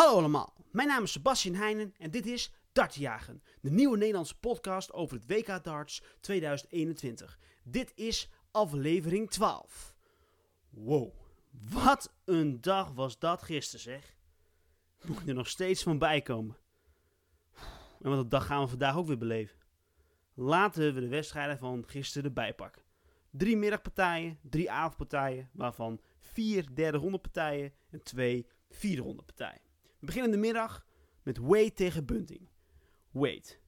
[0.00, 4.92] Hallo allemaal, mijn naam is Sebastian Heijnen en dit is Dartjagen, de nieuwe Nederlandse podcast
[4.92, 7.38] over het WK Darts 2021.
[7.64, 9.94] Dit is aflevering 12.
[10.70, 11.12] Wow,
[11.50, 14.16] wat een dag was dat gisteren zeg.
[15.06, 16.56] Moet er nog steeds van bijkomen.
[18.00, 19.56] En wat een dag gaan we vandaag ook weer beleven.
[20.34, 22.82] Laten we de wedstrijden van gisteren erbij pakken.
[23.30, 29.68] Drie middagpartijen, drie avondpartijen, waarvan vier derde ronde partijen en twee vierde ronde partijen.
[30.00, 30.86] We beginnen de middag
[31.22, 32.48] met Wade tegen Bunting.
[33.10, 33.58] Wade.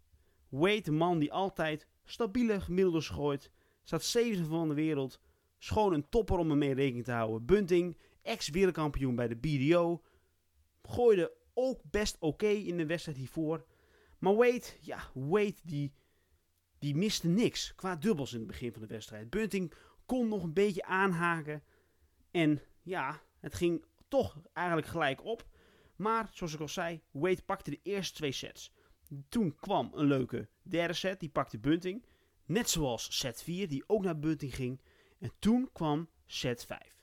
[0.48, 3.50] Wade, de man die altijd stabiele gemiddeldes gooit,
[3.82, 5.20] staat zevende van de wereld.
[5.58, 7.44] Schoon een topper om ermee rekening te houden.
[7.44, 10.02] Bunting, ex-wereldkampioen bij de BDO,
[10.82, 13.64] gooide ook best oké in de wedstrijd hiervoor.
[14.18, 15.92] Maar Wade, ja, Wade die,
[16.78, 19.30] die miste niks qua dubbels in het begin van de wedstrijd.
[19.30, 19.72] Bunting
[20.06, 21.62] kon nog een beetje aanhaken.
[22.30, 25.46] En ja, het ging toch eigenlijk gelijk op.
[25.96, 28.72] Maar zoals ik al zei, Wade pakte de eerste twee sets.
[29.28, 32.06] Toen kwam een leuke derde set, die pakte Bunting.
[32.44, 34.80] Net zoals set 4, die ook naar Bunting ging.
[35.18, 37.02] En toen kwam set 5.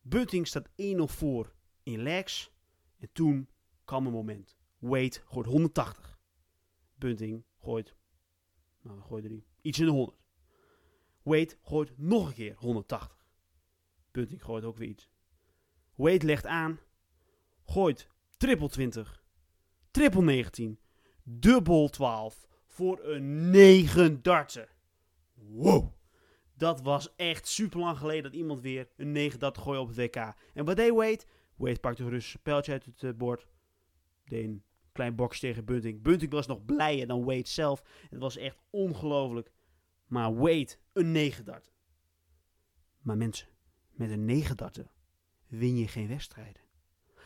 [0.00, 2.50] Bunting staat 1-0 voor in legs.
[2.98, 3.48] En toen
[3.84, 4.56] kwam een moment.
[4.78, 6.18] Wade gooit 180.
[6.94, 7.94] Bunting gooit,
[8.80, 10.18] nou we gooiden die, iets in de 100.
[11.22, 13.26] Wade gooit nog een keer 180.
[14.10, 15.10] Bunting gooit ook weer iets.
[15.94, 16.80] Wade legt aan,
[17.66, 19.22] gooit triple 20,
[19.90, 20.78] triple 19,
[21.22, 24.68] dubbel 12 voor een 9 darten.
[25.34, 25.94] Wow!
[26.54, 29.96] Dat was echt super lang geleden dat iemand weer een 9 darten gooide op het
[29.96, 30.34] WK.
[30.54, 31.24] En wat deed Wade?
[31.56, 33.46] Wade pakte gerust een pijltje uit het uh, bord.
[34.24, 36.02] Deed een klein box tegen Bunting.
[36.02, 37.82] Bunting was nog blijer dan Wade zelf.
[38.10, 39.52] Het was echt ongelooflijk.
[40.06, 41.72] Maar Wade, een 9 darten.
[42.98, 43.48] Maar mensen,
[43.90, 44.90] met een 9 darten
[45.46, 46.65] win je geen wedstrijden.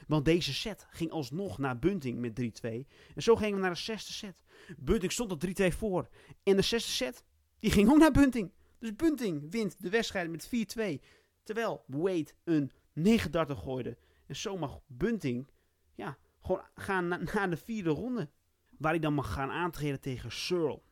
[0.07, 2.71] Want deze set ging alsnog naar Bunting met 3-2.
[3.15, 4.43] En zo gingen we naar de zesde set.
[4.79, 6.09] Bunting stond op 3-2 voor.
[6.43, 7.25] En de zesde set,
[7.59, 8.53] die ging ook naar Bunting.
[8.79, 11.05] Dus Bunting wint de wedstrijd met 4-2.
[11.43, 13.99] Terwijl Wade een 9 darten gooide.
[14.27, 15.51] En zo mag Bunting
[15.95, 18.31] ja, gewoon gaan na, naar de vierde ronde.
[18.79, 20.83] Waar hij dan mag gaan aantreden tegen Searle.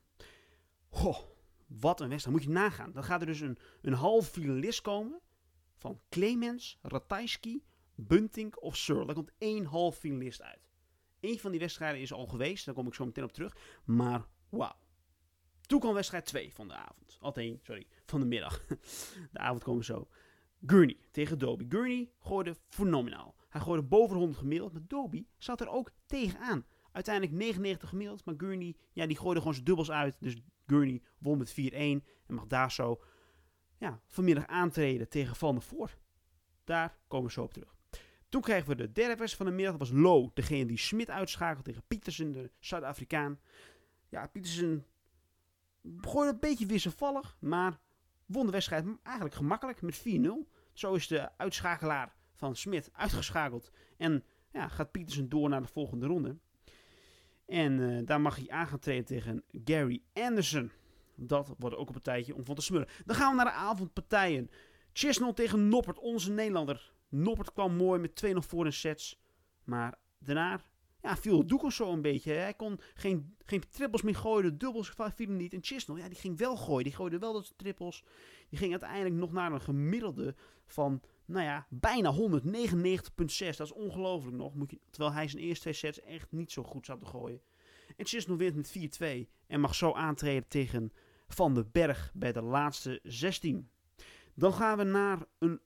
[0.89, 1.19] Goh,
[1.67, 2.37] wat een wedstrijd.
[2.37, 2.93] Moet je nagaan.
[2.93, 5.21] Dan gaat er dus een, een half finalist komen.
[5.77, 7.65] Van Clemens, Ratajski,
[8.01, 9.07] Bunting of Searle.
[9.07, 10.71] Daar komt één half finalist uit.
[11.21, 12.65] Eén van die wedstrijden is al geweest.
[12.65, 13.57] Daar kom ik zo meteen op terug.
[13.85, 14.77] Maar wauw.
[15.61, 17.19] Toen kwam wedstrijd 2 van de avond.
[17.21, 18.67] Althans, sorry, van de middag.
[19.33, 20.09] De avond komen zo.
[20.67, 21.67] Gurney tegen Dobie.
[21.71, 23.35] Gurney gooide fenomenaal.
[23.49, 26.67] Hij gooide boven de 100 gemiddeld, maar Dobie zat er ook tegenaan.
[26.93, 30.17] Uiteindelijk 99 gemiddeld, maar Gurney, ja, die gooide gewoon zijn dubbels uit.
[30.21, 30.37] Dus
[30.67, 33.03] Gurney won met 4-1 en mag daar zo
[33.79, 35.99] ja, vanmiddag aantreden tegen Van der Voort.
[36.65, 37.78] Daar komen we zo op terug.
[38.29, 39.77] Toen kregen we de derde wedstrijd van de middag.
[39.77, 43.39] Dat was Low, degene die Smit uitschakelde tegen Pietersen, de Zuid-Afrikaan.
[44.09, 44.87] Ja, Pietersen
[46.01, 47.79] gooide een beetje wisselvallig, maar
[48.27, 50.03] won de wedstrijd eigenlijk gemakkelijk met 4-0.
[50.73, 53.71] Zo is de uitschakelaar van Smit uitgeschakeld.
[53.97, 56.37] En ja, gaat Pietersen door naar de volgende ronde.
[57.47, 60.71] En uh, daar mag hij aan tegen Gary Anderson.
[61.15, 62.89] Dat wordt ook een partijtje om van te smullen.
[63.05, 64.51] Dan gaan we naar de avondpartijen.
[64.93, 66.93] Chisnell tegen Noppert, onze Nederlander.
[67.09, 69.21] Noppert kwam mooi met 2 nog voor in sets.
[69.65, 70.61] Maar daarna
[71.03, 72.33] ja, viel of zo een beetje.
[72.33, 74.51] Hij kon geen, geen trippels meer gooien.
[74.51, 75.53] De dubbels vielen niet.
[75.53, 76.85] En Chisnell, ja, die ging wel gooien.
[76.85, 78.05] Die gooide wel de trippels.
[78.49, 80.35] Die ging uiteindelijk nog naar een gemiddelde
[80.67, 83.57] van, nou ja, bijna 199,6.
[83.57, 84.55] Dat is ongelooflijk nog.
[84.55, 87.41] Moet je, terwijl hij zijn eerste twee sets echt niet zo goed zat te gooien.
[87.97, 89.29] En Chisnell wint met 4-2.
[89.47, 90.93] En mag zo aantreden tegen
[91.29, 93.71] Van den Berg bij de laatste 16.
[94.35, 95.61] Dan gaan we naar een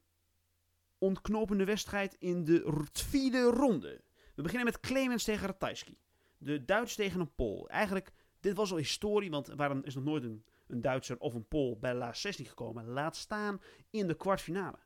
[1.03, 4.01] ontknopende wedstrijd in de vierde ronde.
[4.35, 5.99] We beginnen met Clemens tegen Ratajski.
[6.39, 7.69] De Duits tegen een Pool.
[7.69, 11.79] Eigenlijk, dit was al historie, want waarom is nog nooit een, Duitser of een Pool
[11.79, 12.89] bij de laatste 16 gekomen.
[12.89, 13.61] Laat staan
[13.91, 14.79] in de kwartfinale.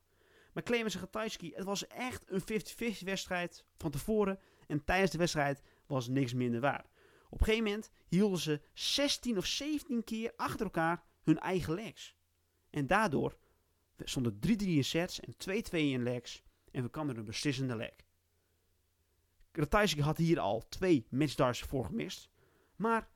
[0.53, 4.39] Maar Clemens en Ratajski, het was echt een 50-50 wedstrijd van tevoren.
[4.67, 6.85] En tijdens de wedstrijd was niks minder waar.
[7.29, 12.15] Op een gegeven moment hielden ze 16 of 17 keer achter elkaar hun eigen legs.
[12.69, 13.37] En daardoor
[14.03, 16.43] stonden 3-3 in sets en 2-2 in legs.
[16.71, 17.95] En we kwamen een beslissende leg.
[19.51, 22.29] Ratajski had hier al twee matchdarts voor gemist.
[22.75, 23.09] Maar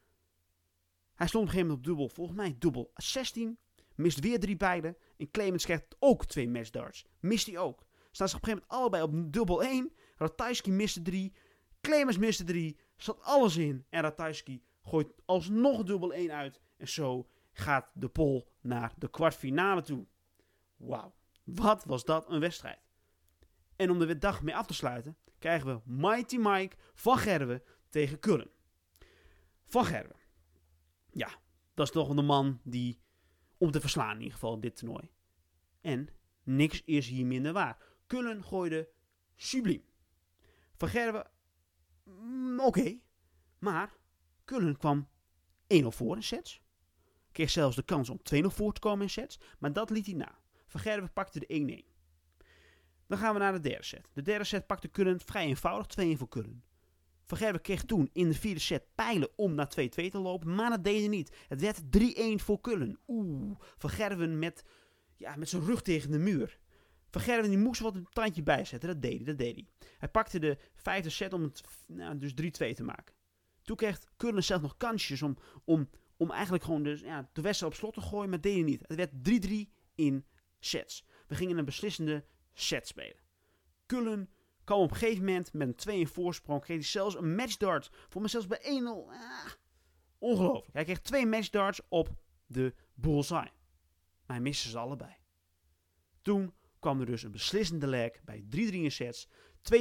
[1.16, 2.10] hij stond op een gegeven moment op dubbel.
[2.10, 3.57] Volgens mij dubbel 16.
[3.95, 4.98] Mist weer drie beide.
[5.18, 7.06] En Clemens krijgt ook twee matchdarts.
[7.19, 7.86] Mist hij ook.
[8.12, 9.92] Staan ze op een gegeven moment allebei op dubbel 1.
[10.16, 11.34] Ratajski miste drie.
[11.81, 12.77] Clemens miste drie.
[12.98, 13.86] Zat alles in.
[13.89, 16.62] En Ratajski gooit alsnog dubbel 1 uit.
[16.77, 20.06] En zo gaat de pol naar de kwartfinale toe.
[20.81, 21.13] Wauw.
[21.44, 22.80] Wat was dat een wedstrijd.
[23.75, 28.19] En om de dag mee af te sluiten krijgen we Mighty Mike van Gerwen tegen
[28.19, 28.50] Kullen.
[29.66, 30.19] Van Gerwen.
[31.12, 31.30] Ja,
[31.74, 33.01] dat is toch de man die
[33.57, 35.12] om te verslaan in ieder geval dit toernooi.
[35.81, 36.10] En
[36.44, 37.77] niks is hier minder waar.
[38.07, 38.89] Kullen gooide
[39.36, 39.84] subliem.
[40.75, 41.31] Van Gerwen,
[42.04, 43.00] mm, oké.
[43.60, 43.98] Maar
[44.45, 45.10] Kullen kwam
[45.68, 46.62] 1-0 voor in sets.
[47.31, 49.39] Kreeg zelfs de kans om 2-0 voor te komen in sets.
[49.60, 50.39] Maar dat liet hij na.
[50.72, 51.90] Van pakte de 1-1.
[53.08, 54.08] Dan gaan we naar de derde set.
[54.14, 56.64] De derde set pakte Kullen vrij eenvoudig 2-1 voor Kullen.
[57.26, 60.84] Van kreeg toen in de vierde set pijlen om naar 2-2 te lopen, maar dat
[60.84, 61.36] deed hij niet.
[61.48, 61.82] Het werd
[62.40, 63.00] 3-1 voor Kullen.
[63.08, 64.64] Oeh, Van met,
[65.18, 66.60] ja, met zijn rug tegen de muur.
[67.10, 69.68] Van die moest wat een tandje bijzetten, dat deed hij, dat deed hij.
[69.98, 72.34] Hij pakte de vijfde set om het nou, dus 3-2
[72.74, 73.16] te maken.
[73.62, 77.74] Toen kreeg Kullen zelf nog kansjes om, om, om eigenlijk gewoon de, ja, de wedstrijd
[77.74, 78.82] op slot te gooien, maar dat deed hij niet.
[78.88, 79.52] Het werd 3-3
[79.96, 80.26] in
[80.62, 81.06] sets.
[81.28, 83.19] We gingen een beslissende set spelen.
[83.86, 84.30] Kullen
[84.63, 86.62] kwam op een gegeven moment met een 2 in voorsprong.
[86.62, 87.90] Kreeg hij zelfs een matchdart.
[88.10, 88.63] Voor me zelfs bij 1-0.
[88.63, 89.52] Ah,
[90.18, 90.74] ongelooflijk.
[90.74, 92.10] Hij kreeg twee matchdarts op
[92.46, 93.52] de bullseye.
[94.25, 95.16] Maar hij miste ze allebei.
[96.22, 99.28] Toen kwam er dus een beslissende leg bij 3-3 in sets.
[99.28, 99.30] 2-2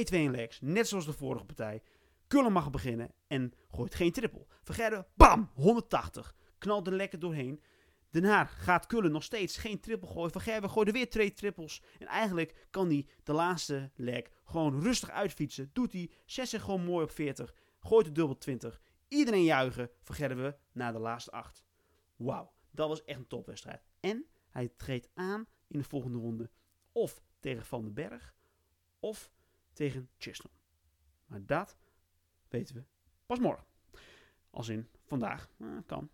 [0.09, 1.81] in legs, net zoals de vorige partij.
[2.27, 4.45] Kullen mag beginnen en gooit geen triple.
[4.63, 6.35] Vergerden, bam, 180.
[6.57, 7.61] Knalt er lekker doorheen.
[8.11, 10.31] Daarna gaat Kullen nog steeds geen triple gooien.
[10.31, 11.83] Van Gerwen gooide weer twee trippels.
[11.99, 15.69] En eigenlijk kan hij de laatste leg gewoon rustig uitfietsen.
[15.73, 17.55] Doet hij, zet zich gewoon mooi op 40.
[17.79, 18.81] Gooit de dubbel 20.
[19.07, 19.89] Iedereen juichen.
[20.01, 21.63] Van Gerwen naar de laatste 8.
[22.15, 23.83] Wauw, dat was echt een topwedstrijd.
[23.99, 26.49] En hij treedt aan in de volgende ronde.
[26.91, 28.35] Of tegen Van den Berg.
[28.99, 29.31] Of
[29.73, 30.53] tegen Chisholm.
[31.25, 31.77] Maar dat
[32.47, 32.83] weten we
[33.25, 33.65] pas morgen.
[34.49, 35.49] Als in vandaag.
[35.59, 36.09] Eh, kan.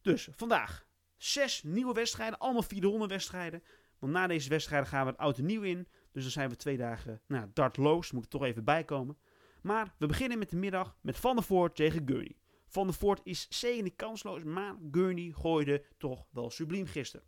[0.00, 0.87] Dus vandaag
[1.18, 3.62] Zes nieuwe wedstrijden, allemaal vierde wedstrijden.
[3.98, 5.88] Want na deze wedstrijden gaan we het oude nieuw in.
[6.12, 9.18] Dus dan zijn we twee dagen nou, dartloos, moet ik toch even bijkomen.
[9.62, 12.36] Maar we beginnen met de middag met Van der Voort tegen Gurney.
[12.66, 17.26] Van der Voort is zeker kansloos, maar Gurney gooide toch wel subliem gisteren.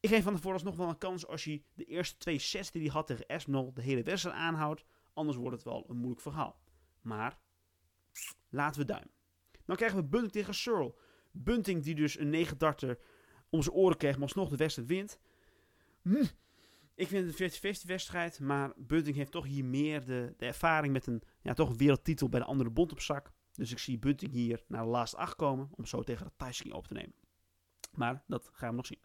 [0.00, 2.70] Ik geef Van der Voort alsnog wel een kans als hij de eerste twee sets
[2.70, 4.84] die hij had tegen Espinol de hele wedstrijd aanhoudt.
[5.12, 6.60] Anders wordt het wel een moeilijk verhaal.
[7.00, 7.38] Maar
[8.48, 9.12] laten we duimen.
[9.64, 10.94] Dan krijgen we Bunting tegen Searle.
[11.44, 12.98] Bunting die dus een 9 darter
[13.50, 15.18] om zijn oren kreeg, maar alsnog de wedstrijd wint.
[16.02, 16.24] Hm.
[16.94, 20.92] Ik vind het een 50-50 wedstrijd, maar Bunting heeft toch hier meer de, de ervaring
[20.92, 23.32] met een ja, toch wereldtitel bij de andere bond op zak.
[23.52, 26.72] Dus ik zie Bunting hier naar de laatste 8 komen om zo tegen de Tyson
[26.72, 27.14] op te nemen.
[27.92, 29.00] Maar dat gaan we nog zien.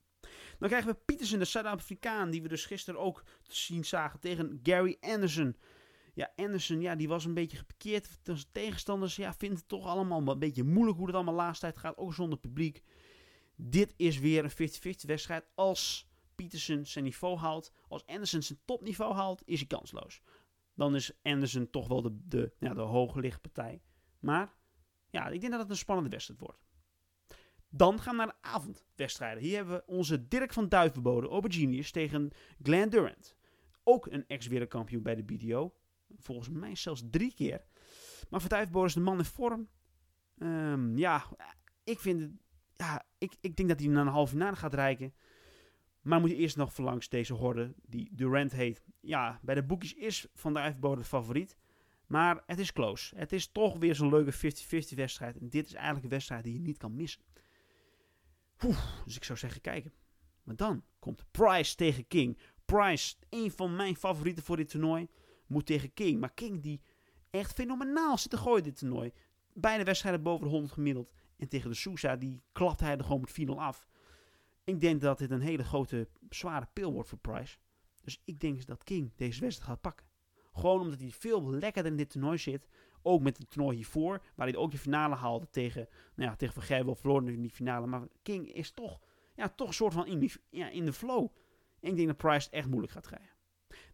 [0.59, 4.59] Dan krijgen we Pietersen, de Zuid-Afrikaan, die we dus gisteren ook te zien zagen tegen
[4.63, 5.55] Gary Anderson.
[6.13, 8.19] Ja, Anderson, ja, die was een beetje geparkeerd.
[8.23, 11.77] De tegenstanders ja, vinden het toch allemaal een beetje moeilijk hoe het allemaal laatste tijd
[11.77, 11.97] gaat.
[11.97, 12.83] Ook zonder publiek.
[13.55, 15.45] Dit is weer een 50-50 wedstrijd.
[15.55, 20.21] Als Peterson zijn niveau haalt, als Anderson zijn topniveau haalt, is hij kansloos.
[20.75, 23.79] Dan is Anderson toch wel de, de, ja, de.
[24.19, 24.53] Maar
[25.09, 26.65] ja, ik denk dat het een spannende wedstrijd wordt.
[27.69, 29.43] Dan gaan we naar de avondwedstrijden.
[29.43, 32.31] Hier hebben we onze Dirk van Duivenbode, Auberginius, tegen
[32.61, 33.35] Glenn Durant.
[33.83, 35.73] Ook een ex-wereldkampioen bij de BDO.
[36.17, 37.65] Volgens mij zelfs drie keer.
[38.29, 39.67] Maar Van is de man in vorm.
[40.37, 41.25] Um, ja,
[41.83, 42.31] ik vind het,
[42.75, 45.13] ja, ik, ik denk dat hij naar een halve finale gaat reiken.
[46.01, 48.83] Maar moet je eerst nog verlangs deze horde, die Durant heet.
[48.99, 51.57] Ja, bij de boekjes is Van Dijvenbode de favoriet.
[52.07, 53.15] Maar het is close.
[53.15, 55.37] Het is toch weer zo'n leuke 50-50 wedstrijd.
[55.37, 57.21] En dit is eigenlijk een wedstrijd die je niet kan missen.
[59.05, 59.93] dus ik zou zeggen, kijken.
[60.43, 62.37] Maar dan komt Price tegen King.
[62.65, 65.07] Price, een van mijn favorieten voor dit toernooi
[65.53, 66.19] moet tegen King.
[66.19, 66.81] Maar King die
[67.29, 69.11] echt fenomenaal zit te gooien dit toernooi.
[69.53, 71.13] Beide wedstrijden boven de 100 gemiddeld.
[71.37, 73.87] En tegen de Sousa, die klapt hij er gewoon met 4 af.
[74.63, 77.57] Ik denk dat dit een hele grote, zware pil wordt voor Price.
[78.01, 80.05] Dus ik denk dat King deze wedstrijd gaat pakken.
[80.53, 82.67] Gewoon omdat hij veel lekkerder in dit toernooi zit.
[83.01, 86.83] Ook met het toernooi hiervoor, waar hij ook de finale haalde tegen, nou ja, tegen
[86.83, 87.87] Van verloren in die finale.
[87.87, 88.99] Maar King is toch,
[89.35, 91.27] ja, toch een soort van in, ja, in de flow.
[91.79, 93.32] En ik denk dat Price het echt moeilijk gaat krijgen.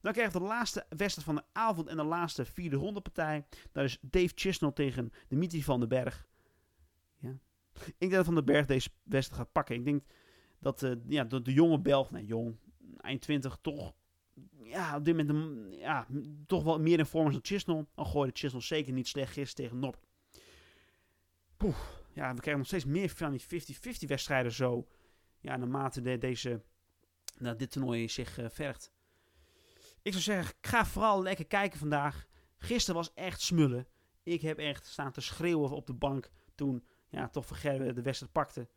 [0.01, 3.45] Dan krijgen we de laatste wedstrijd van de avond en de laatste vierde ronde partij.
[3.71, 6.27] Dat is Dave Chisnell tegen Dimitri van den Berg.
[7.17, 7.37] Ja.
[7.83, 9.75] Ik denk dat Van den Berg deze wedstrijd gaat pakken.
[9.75, 10.03] Ik denk
[10.59, 12.57] dat uh, ja, de, de, jonge Belg, nee jong,
[12.97, 13.93] eind 20, toch
[14.69, 16.07] ja, op dit moment ja,
[16.45, 17.85] toch wel meer in vorm is dan Chisnell.
[17.95, 19.99] Al gooide Chisnell zeker niet slecht gisteren tegen Nop.
[21.57, 21.77] Poeh,
[22.13, 24.87] ja, we krijgen nog steeds meer van die 50-50 wedstrijden zo.
[25.39, 26.61] Ja, naarmate de, deze,
[27.37, 28.91] nou, dit toernooi zich uh, vergt.
[30.01, 32.27] Ik zou zeggen, ga vooral lekker kijken vandaag.
[32.57, 33.87] Gisteren was echt smullen.
[34.23, 38.31] Ik heb echt staan te schreeuwen op de bank toen ja, toch Vergerwe de wedstrijd
[38.31, 38.69] pakte.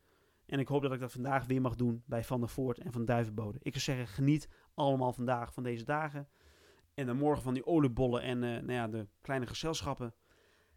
[0.46, 2.92] En ik hoop dat ik dat vandaag weer mag doen bij Van der Voort en
[2.92, 3.58] Van Duivenbode.
[3.62, 6.28] Ik zou zeggen, geniet allemaal vandaag van deze dagen.
[6.94, 10.14] En dan morgen van die oliebollen en eh, nou ja, de kleine gezelschappen.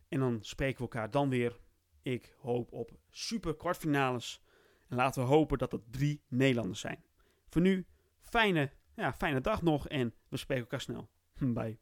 [0.07, 1.59] En dan spreken we elkaar dan weer.
[2.01, 4.43] Ik hoop op super kwartfinales.
[4.87, 7.03] En laten we hopen dat dat drie Nederlanders zijn.
[7.49, 7.85] Voor nu,
[8.19, 11.09] fijne ja, fijne dag nog en we spreken elkaar snel.
[11.37, 11.79] Hm, bye.